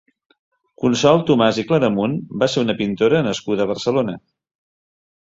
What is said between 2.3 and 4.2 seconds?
va ser una pintora nascuda a Barcelona.